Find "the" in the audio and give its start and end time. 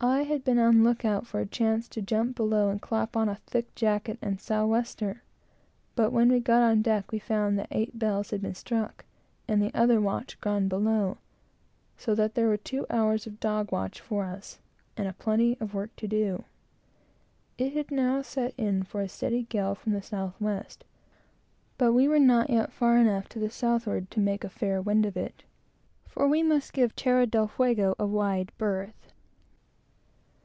0.76-0.84, 9.62-9.72, 19.92-20.02, 23.38-23.48